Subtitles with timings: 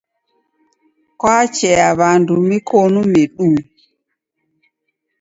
[1.19, 3.55] Kwachea w'andu mikonu miduhu?